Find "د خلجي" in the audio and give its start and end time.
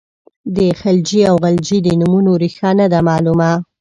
0.55-1.21